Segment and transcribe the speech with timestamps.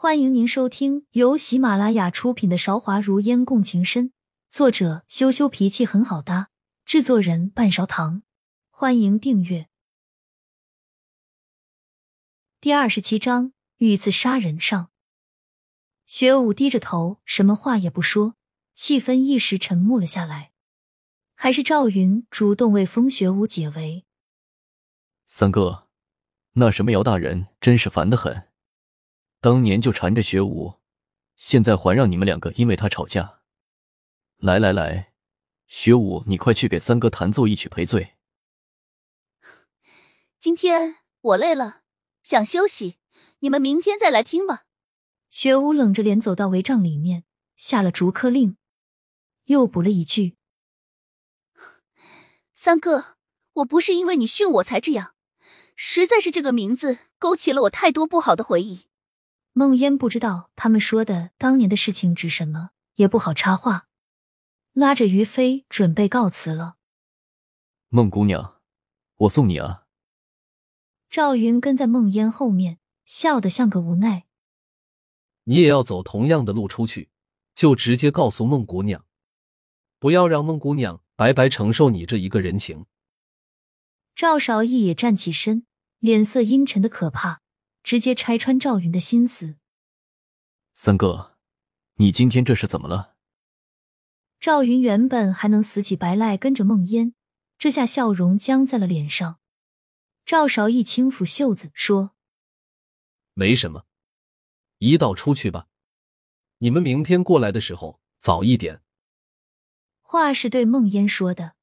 [0.00, 4.10] 欢迎您收听由喜马拉雅出品的《韶华如烟共情深》，
[4.48, 6.50] 作者羞羞脾气很好搭，
[6.84, 8.22] 制作人半勺糖。
[8.70, 9.66] 欢迎订阅。
[12.60, 14.90] 第二十七章遇刺杀人上，
[16.06, 18.36] 学武低着头，什么话也不说，
[18.72, 20.52] 气氛一时沉默了下来。
[21.34, 24.06] 还是赵云主动为风雪舞解围。
[25.26, 25.88] 三哥，
[26.52, 28.47] 那什么姚大人真是烦得很。
[29.40, 30.80] 当年就缠着学武，
[31.36, 33.40] 现在还让你们两个因为他吵架。
[34.38, 35.12] 来来来，
[35.68, 38.14] 学武，你快去给三哥弹奏一曲赔罪。
[40.40, 41.82] 今天我累了，
[42.22, 42.98] 想休息，
[43.40, 44.64] 你们明天再来听吧。
[45.30, 47.24] 学武冷着脸走到帷帐里面，
[47.56, 48.56] 下了逐客令，
[49.44, 50.36] 又补了一句
[52.54, 53.16] ：“三哥，
[53.54, 55.14] 我不是因为你训我才这样，
[55.76, 58.86] 实在是这个名字勾起了我太多不好的回忆。”
[59.58, 63.88] 梦烟不知道他们说的当年的事情指什么，也不好插话，
[64.72, 66.76] 拉着于飞准备告辞了。
[67.88, 68.60] 孟姑娘，
[69.16, 69.82] 我送你啊。
[71.10, 74.26] 赵云跟在孟烟后面，笑得像个无奈。
[75.42, 77.10] 你也要走同样的路出去，
[77.56, 79.04] 就直接告诉孟姑娘，
[79.98, 82.86] 不要让孟姑娘白白承受你这一个人情。
[84.14, 85.66] 赵少义也站起身，
[85.98, 87.40] 脸色阴沉的可怕。
[87.88, 89.56] 直接拆穿赵云的心思。
[90.74, 91.38] 三哥，
[91.94, 93.16] 你今天这是怎么了？
[94.38, 97.14] 赵云原本还能死乞白赖跟着梦烟，
[97.56, 99.40] 这下笑容僵在了脸上。
[100.26, 102.10] 赵少义轻抚袖子说
[103.32, 103.86] ：“没什么，
[104.80, 105.68] 一道出去吧。
[106.58, 108.82] 你们明天过来的时候早一点。”
[110.04, 111.54] 话是对梦烟说的。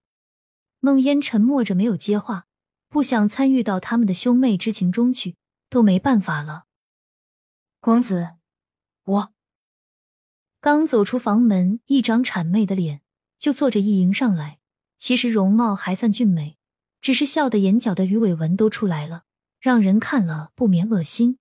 [0.79, 2.47] 梦烟沉默着没有接话，
[2.89, 5.35] 不想参与到他们的兄妹之情中去。
[5.69, 6.65] 都没办法了，
[7.79, 8.35] 公子，
[9.03, 9.33] 我
[10.59, 13.01] 刚走出房门，一张谄媚的脸
[13.37, 14.59] 就坐着一迎上来。
[14.97, 16.57] 其实容貌还算俊美，
[17.01, 19.25] 只是笑的眼角的鱼尾纹都出来了，
[19.59, 21.37] 让人看了不免恶心。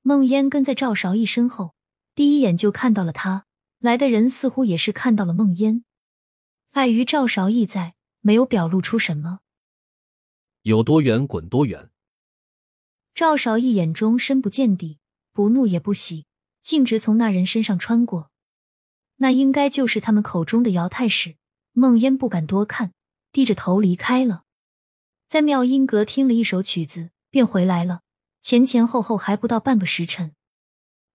[0.00, 1.74] 梦烟跟在赵韶义身后，
[2.14, 3.46] 第一眼就看到了他
[3.78, 5.84] 来的人，似乎也是看到了梦烟。
[6.70, 9.40] 碍于赵韶义在，没有表露出什么，
[10.62, 11.91] 有多远滚多远。
[13.14, 14.98] 赵少一眼中深不见底，
[15.32, 16.26] 不怒也不喜，
[16.60, 18.30] 径直从那人身上穿过。
[19.16, 21.36] 那应该就是他们口中的姚太史。
[21.74, 22.92] 孟烟不敢多看，
[23.32, 24.44] 低着头离开了。
[25.26, 28.00] 在妙音阁听了一首曲子，便回来了。
[28.42, 30.34] 前前后后还不到半个时辰，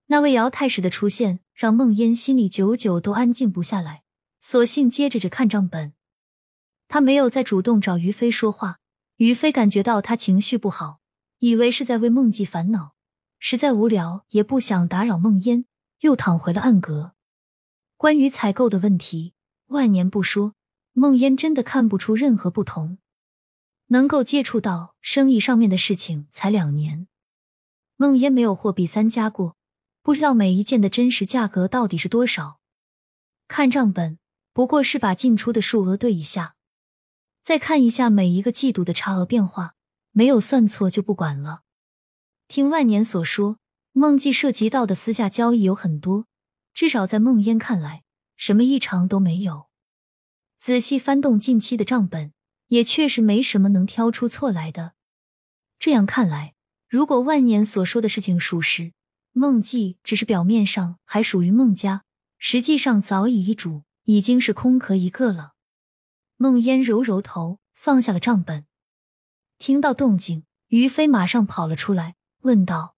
[0.07, 4.03] 那位姚太史的出现让孟烟心里久久都安静不下来，
[4.39, 5.93] 索性接着着看账本。
[6.87, 8.79] 他没有再主动找于飞说话，
[9.17, 11.01] 于飞感觉到他情绪不好。
[11.39, 12.95] 以为是在为梦记烦恼，
[13.39, 15.65] 实在无聊，也不想打扰梦烟，
[15.99, 17.13] 又躺回了暗格。
[17.95, 19.33] 关于采购的问题，
[19.67, 20.55] 万年不说，
[20.93, 22.97] 梦烟真的看不出任何不同。
[23.89, 27.07] 能够接触到生意上面的事情才两年，
[27.95, 29.55] 梦烟没有货比三家过，
[30.01, 32.59] 不知道每一件的真实价格到底是多少。
[33.47, 34.19] 看账本，
[34.51, 36.55] 不过是把进出的数额对一下，
[37.41, 39.75] 再看一下每一个季度的差额变化。
[40.17, 41.61] 没有算错就不管了。
[42.47, 43.59] 听万年所说，
[43.91, 46.25] 梦记涉及到的私下交易有很多，
[46.73, 48.01] 至少在梦烟看来，
[48.35, 49.67] 什么异常都没有。
[50.57, 52.33] 仔细翻动近期的账本，
[52.69, 54.93] 也确实没什么能挑出错来的。
[55.77, 56.55] 这样看来，
[56.89, 58.93] 如果万年所说的事情属实，
[59.33, 62.05] 梦记只是表面上还属于孟家，
[62.39, 65.51] 实际上早已易主，已经是空壳一个了。
[66.37, 68.65] 梦烟揉揉头，放下了账本。
[69.59, 72.95] 听到动静，于飞马上跑了出来，问道：“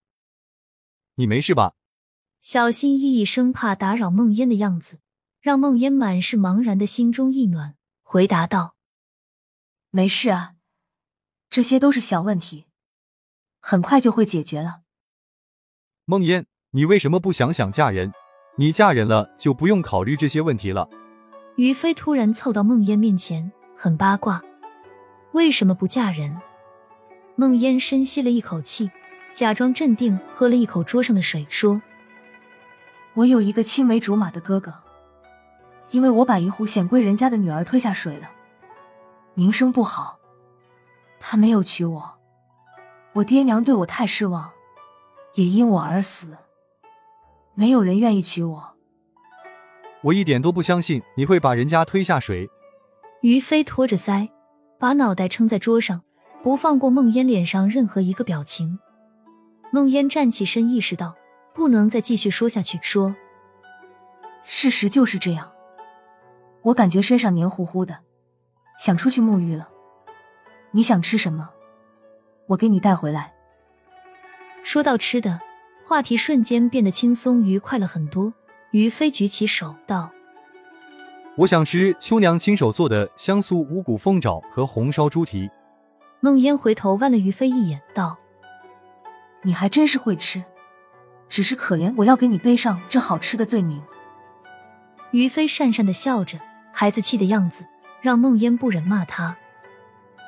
[1.16, 1.74] 你没事吧？”
[2.40, 5.00] 小心翼翼，生怕打扰梦烟的样子，
[5.40, 8.74] 让梦烟满是茫然的心中一暖，回答道
[9.90, 10.54] ：“没事啊，
[11.48, 12.66] 这些都是小问题，
[13.60, 14.82] 很快就会解决了。”
[16.06, 18.12] 梦烟，你为什么不想想嫁人？
[18.56, 20.88] 你嫁人了就不用考虑这些问题了。
[21.56, 24.42] 于飞突然凑到梦烟面前，很八卦
[25.32, 26.36] ：“为什么不嫁人？”
[27.40, 28.90] 梦烟深吸了一口气，
[29.32, 31.80] 假装镇定，喝了一口桌上的水，说
[33.16, 34.74] ：“我有一个青梅竹马的哥哥，
[35.90, 38.30] 因为我把一户显贵人家的女儿推下水了，
[39.32, 40.18] 名声不好，
[41.18, 42.18] 他没有娶我。
[43.14, 44.50] 我爹娘对我太失望，
[45.32, 46.36] 也因我而死，
[47.54, 48.76] 没有人愿意娶我。
[50.02, 52.50] 我一点都不相信你会把人家推下水。”
[53.22, 54.28] 于飞托着腮，
[54.78, 56.02] 把脑袋撑在桌上。
[56.42, 58.78] 不放过孟烟脸上任何一个表情。
[59.70, 61.14] 孟烟站起身，意识到
[61.54, 63.14] 不能再继续说下去，说
[64.44, 65.52] ：“事实就是这样，
[66.62, 67.98] 我感觉身上黏糊糊的，
[68.78, 69.68] 想出去沐浴了。
[70.72, 71.50] 你想吃什么？
[72.46, 73.34] 我给你带回来。”
[74.64, 75.40] 说到吃的，
[75.84, 78.32] 话题瞬间变得轻松愉快了很多。
[78.70, 80.10] 于飞举起手道
[81.36, 85.50] ：“我想吃秋娘亲手做的香酥五谷凤爪和红烧猪蹄。”
[86.22, 88.18] 孟烟回头望了于飞一眼，道
[89.42, 90.44] ：“你还真是会吃，
[91.30, 93.82] 只是可怜我要给你背上这好吃的罪名。”
[95.12, 96.38] 于飞讪讪的笑着，
[96.72, 97.64] 孩子气的样子
[98.02, 99.34] 让孟烟不忍骂他。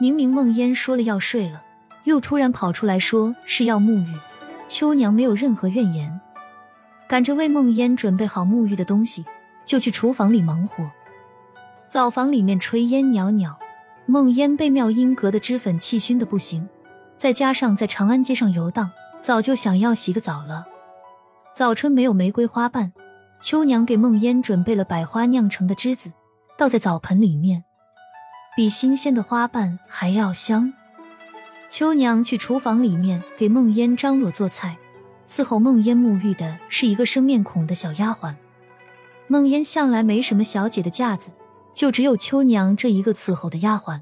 [0.00, 1.62] 明明孟烟说了要睡了，
[2.04, 4.18] 又突然跑出来说是要沐浴，
[4.66, 6.20] 秋娘没有任何怨言。
[7.06, 9.26] 赶着为梦烟准备好沐浴的东西，
[9.66, 10.90] 就去厨房里忙活。
[11.86, 13.54] 澡房里面炊烟袅袅，
[14.06, 16.68] 梦烟被妙音阁的脂粉气熏的不行，
[17.16, 18.90] 再加上在长安街上游荡，
[19.20, 20.66] 早就想要洗个澡了。
[21.54, 22.92] 早春没有玫瑰花瓣，
[23.40, 26.12] 秋娘给梦烟准备了百花酿成的栀子，
[26.58, 27.64] 倒在澡盆里面，
[28.56, 30.72] 比新鲜的花瓣还要香。
[31.68, 34.76] 秋娘去厨房里面给梦烟张罗做菜。
[35.26, 38.34] 伺候梦烟沐浴的是一个生面孔的小丫鬟。
[39.28, 41.30] 梦烟向来没什么小姐的架子，
[41.72, 44.00] 就只有秋娘这一个伺候的丫鬟。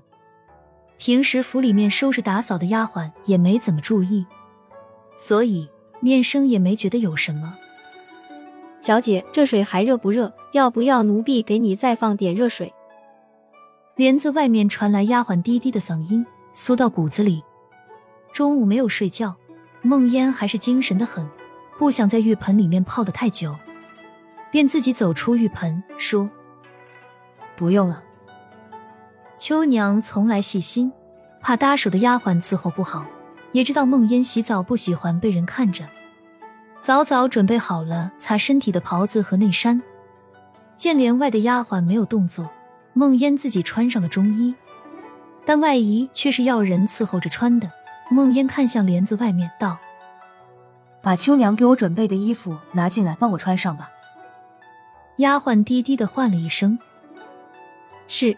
[0.99, 4.27] 平时府里面收拾打扫的丫鬟也没怎么注意，
[5.17, 5.69] 所以
[6.01, 7.57] 面生也没觉得有什么。
[8.81, 10.33] 小姐，这水还热不热？
[10.53, 12.73] 要不要奴婢给你再放点热水？
[13.97, 17.43] 帘子外面传来丫鬟低低的嗓音，酥到骨子里。
[18.33, 19.37] 中午没有睡觉。
[19.83, 21.27] 梦烟还是精神的很，
[21.79, 23.57] 不想在浴盆里面泡的太久，
[24.51, 26.29] 便自己走出浴盆，说
[27.61, 28.03] ：“不用了。”
[29.37, 30.91] 秋娘从来细心，
[31.41, 33.05] 怕搭手的丫鬟伺候不好，
[33.53, 35.85] 也知道梦烟洗澡不喜欢被人看着，
[36.83, 39.83] 早早准备好了擦身体的袍子和内衫。
[40.77, 42.49] 见帘外的丫鬟没有动作，
[42.95, 44.55] 梦烟自己穿上了中衣，
[45.45, 47.71] 但外衣却是要人伺候着穿的。
[48.11, 49.79] 梦烟看向帘子外面，道
[51.01, 53.89] ：“把秋娘给我准备的衣服拿进来，帮我穿上吧。”
[55.19, 56.77] 丫鬟低低的唤了一声
[58.11, 58.37] ：“是。”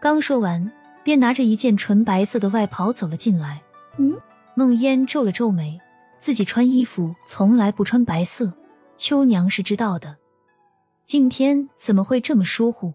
[0.00, 0.70] 刚说完，
[1.02, 3.60] 便拿着一件纯白色的外袍走了进来。
[3.96, 4.16] 嗯，
[4.54, 5.80] 梦烟皱了皱眉，
[6.20, 8.52] 自己穿衣服从来不穿白色，
[8.96, 10.18] 秋娘是知道的，
[11.04, 12.94] 今天怎么会这么疏忽？